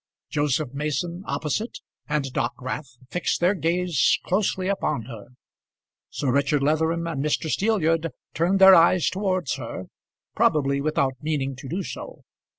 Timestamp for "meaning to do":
11.21-11.83